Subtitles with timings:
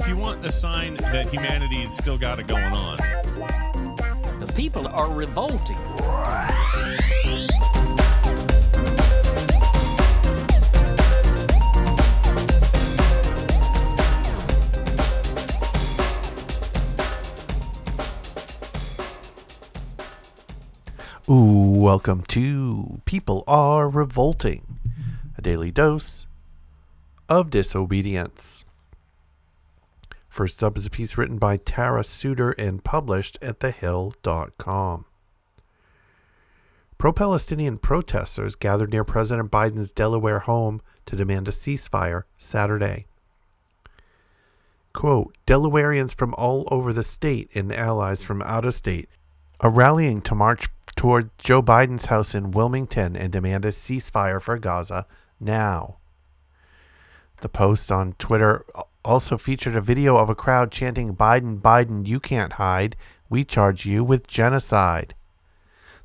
[0.00, 2.96] if you want a sign that humanity's still got it going on.
[4.38, 5.76] The people are revolting.
[21.28, 24.78] Ooh, welcome to People Are Revolting,
[25.36, 26.26] a daily dose
[27.28, 28.64] of disobedience.
[30.30, 35.04] First up is a piece written by Tara Suter and published at thehill.com.
[36.98, 43.06] Pro Palestinian protesters gathered near President Biden's Delaware home to demand a ceasefire Saturday.
[44.92, 49.08] Quote Delawareans from all over the state and allies from out of state
[49.58, 54.58] are rallying to march toward Joe Biden's house in Wilmington and demand a ceasefire for
[54.58, 55.06] Gaza
[55.40, 55.96] now.
[57.40, 58.64] The post on Twitter
[59.04, 62.96] also featured a video of a crowd chanting, Biden, Biden, you can't hide.
[63.28, 65.14] We charge you with genocide.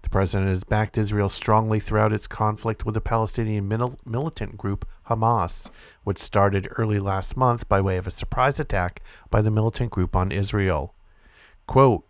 [0.01, 5.69] The president has backed Israel strongly throughout its conflict with the Palestinian militant group Hamas,
[6.03, 9.01] which started early last month by way of a surprise attack
[9.31, 10.93] by the militant group on Israel.
[11.65, 12.05] Quote,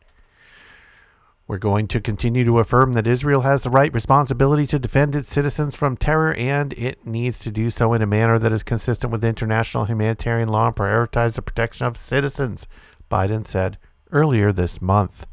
[1.47, 5.27] we're going to continue to affirm that Israel has the right responsibility to defend its
[5.27, 9.11] citizens from terror, and it needs to do so in a manner that is consistent
[9.11, 12.67] with international humanitarian law and prioritize the protection of citizens,
[13.11, 13.77] Biden said
[14.11, 15.27] earlier this month.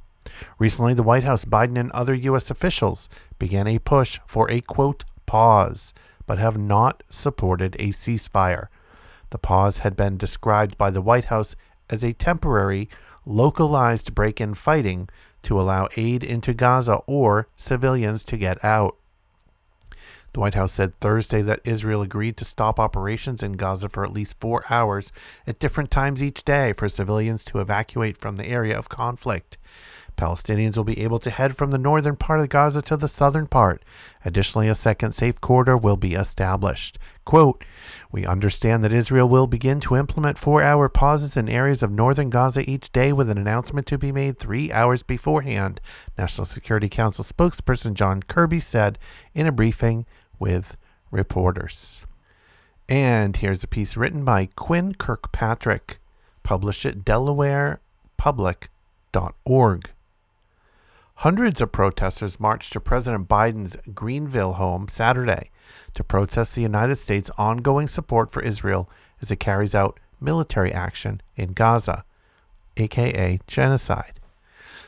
[0.59, 2.51] Recently, the White House, Biden, and other U.S.
[2.51, 5.95] officials began a push for a quote pause,
[6.27, 8.67] but have not supported a ceasefire.
[9.31, 11.57] The pause had been described by the White House
[11.89, 12.91] as a temporary,
[13.25, 15.09] localized break in fighting
[15.43, 18.97] to allow aid into Gaza or civilians to get out.
[20.33, 24.13] The White House said Thursday that Israel agreed to stop operations in Gaza for at
[24.13, 25.13] least four hours
[25.47, 29.59] at different times each day for civilians to evacuate from the area of conflict.
[30.17, 33.47] Palestinians will be able to head from the northern part of Gaza to the southern
[33.47, 33.83] part.
[34.25, 36.99] Additionally, a second safe corridor will be established.
[37.25, 37.65] Quote,
[38.11, 42.31] We understand that Israel will begin to implement four hour pauses in areas of northern
[42.31, 45.81] Gaza each day with an announcement to be made three hours beforehand,
[46.17, 48.99] National Security Council spokesperson John Kirby said
[49.35, 50.07] in a briefing
[50.39, 50.77] with
[51.11, 52.05] reporters.
[52.89, 55.99] And here's a piece written by Quinn Kirkpatrick,
[56.43, 59.91] published at delawarepublic.org.
[61.23, 65.53] Hundreds of protesters marched to President Biden's Greenville home Saturday
[65.95, 68.91] to protest the United States' ongoing support for Israel
[69.21, 72.05] as it carries out military action in Gaza,
[72.77, 74.19] aka genocide.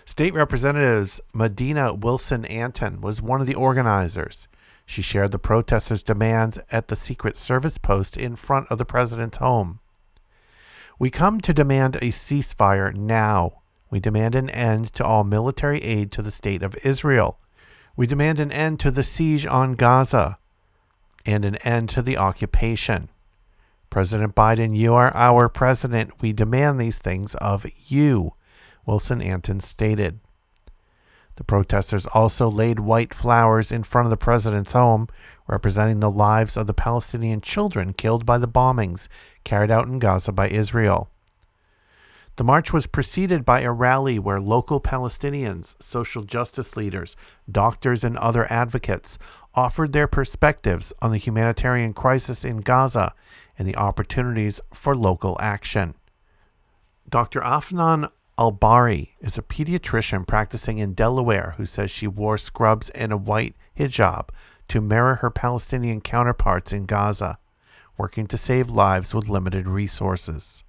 [0.05, 4.49] State Representative Madinah Wilson Anton was one of the organizers.
[4.85, 9.39] She shared the protesters' demands at the Secret Service post in front of the president's
[9.39, 9.79] home.
[10.99, 16.11] We come to demand a ceasefire now, we demand an end to all military aid
[16.13, 17.39] to the State of Israel.
[17.97, 20.39] We demand an end to the siege on Gaza
[21.25, 23.09] and an end to the occupation.
[23.91, 26.21] President Biden, you are our president.
[26.21, 28.33] We demand these things of you,
[28.85, 30.19] Wilson Anton stated.
[31.37, 35.09] The protesters also laid white flowers in front of the president's home,
[35.49, 39.09] representing the lives of the Palestinian children killed by the bombings
[39.43, 41.11] carried out in Gaza by Israel.
[42.37, 47.15] The march was preceded by a rally where local Palestinians, social justice leaders,
[47.51, 49.19] doctors, and other advocates
[49.55, 53.15] offered their perspectives on the humanitarian crisis in Gaza
[53.57, 55.95] and the opportunities for local action.
[57.09, 57.41] Dr.
[57.41, 63.17] Afnan Albari is a pediatrician practicing in Delaware who says she wore scrubs and a
[63.17, 64.31] white hijab
[64.67, 67.39] to mirror her Palestinian counterparts in Gaza,
[67.97, 70.65] working to save lives with limited resources.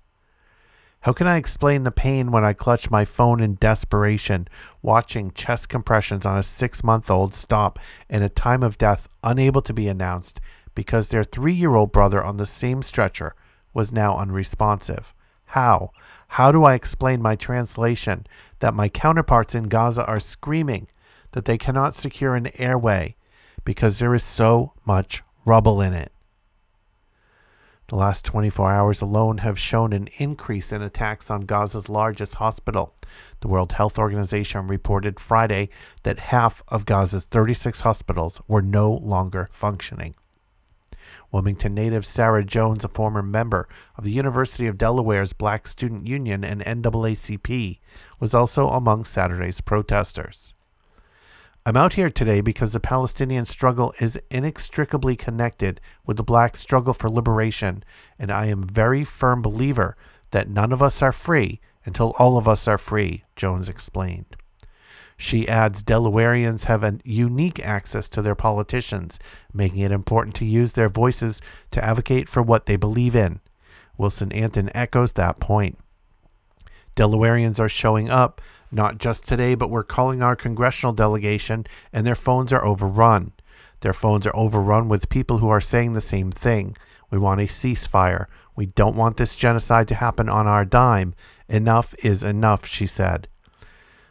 [1.05, 4.47] How can I explain the pain when I clutch my phone in desperation,
[4.81, 7.77] watching chest compressions on a six month old stop
[8.09, 10.41] in a time of death unable to be announced
[10.73, 13.35] because their three year old brother on the same stretcher
[13.71, 15.13] was now unresponsive?
[15.45, 15.91] How?
[16.29, 18.25] How do I explain my translation
[18.57, 20.87] that my counterparts in Gaza are screaming
[21.33, 23.15] that they cannot secure an airway
[23.63, 26.11] because there is so much rubble in it?
[27.87, 32.95] The last 24 hours alone have shown an increase in attacks on Gaza's largest hospital.
[33.41, 35.69] The World Health Organization reported Friday
[36.01, 40.15] that half of Gaza's 36 hospitals were no longer functioning.
[41.31, 46.43] Wilmington native Sarah Jones, a former member of the University of Delaware's Black Student Union
[46.43, 47.79] and NAACP,
[48.19, 50.55] was also among Saturday's protesters.
[51.67, 56.93] I'm out here today because the Palestinian struggle is inextricably connected with the black struggle
[56.93, 57.83] for liberation,
[58.19, 59.97] and I am a very firm believer
[60.29, 64.35] that none of us are free until all of us are free, Jones explained.
[65.17, 69.17] She adds Delawareans have a unique access to their politicians,
[69.51, 71.41] making it important to use their voices
[71.71, 73.39] to advocate for what they believe in.
[73.97, 75.79] Wilson Anton echoes that point.
[76.95, 82.15] Delawareans are showing up, not just today, but we're calling our congressional delegation, and their
[82.15, 83.33] phones are overrun.
[83.81, 86.75] Their phones are overrun with people who are saying the same thing.
[87.11, 88.25] We want a ceasefire.
[88.55, 91.13] We don't want this genocide to happen on our dime.
[91.47, 93.27] Enough is enough, she said.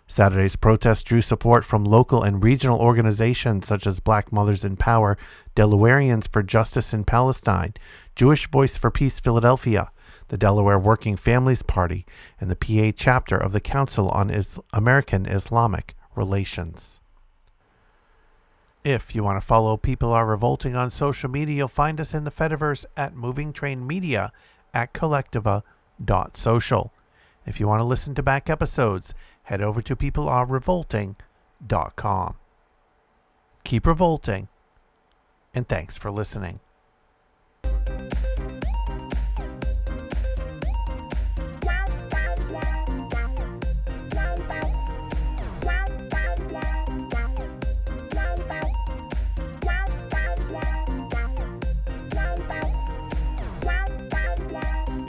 [0.07, 5.17] Saturday's protest drew support from local and regional organizations such as Black Mothers in Power,
[5.57, 7.73] Delawareans for Justice in Palestine,
[8.15, 9.91] Jewish Voice for Peace Philadelphia,
[10.29, 12.07] the Delaware Working Families Party,
[12.41, 17.01] and the PA chapter of the Council on Is- American Islamic Relations.
[18.85, 22.25] If you want to follow People Are Revolting on social media, you'll find us in
[22.25, 24.31] the Fediverse at Moving Train Media
[24.75, 26.93] at kolektiva.social.
[27.47, 32.35] If you want to listen to back episodes, head over to peoplearerevolting.com.
[33.65, 34.49] Keep revolting,
[35.55, 36.61] and thanks for listening.